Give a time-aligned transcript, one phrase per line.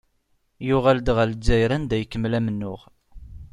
[0.67, 2.81] Yuɣal-d ɣer Lezzayer anda ikemmel amennuɣ.